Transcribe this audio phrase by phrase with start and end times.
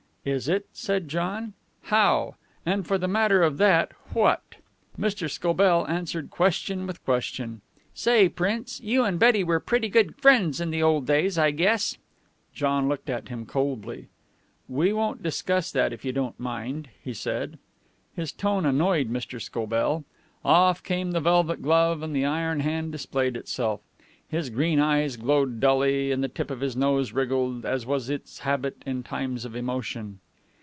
[0.23, 1.53] "Is it?" said John.
[1.85, 2.35] "How?
[2.63, 4.43] And, for the matter of that, what?"
[4.95, 5.27] Mr.
[5.27, 7.61] Scobell answered question with question.
[7.95, 11.97] "Say, Prince, you and Betty were pretty good friends in the old days, I guess?"
[12.53, 14.09] John looked at him coldly.
[14.69, 17.57] "We won't discuss that, if you don't mind," he said.
[18.15, 19.41] His tone annoyed Mr.
[19.41, 20.03] Scobell.
[20.45, 23.81] Off came the velvet glove, and the iron hand displayed itself.
[24.27, 28.39] His green eyes glowed dully and the tip of his nose wriggled, as was its
[28.39, 30.21] habit in times of emotion.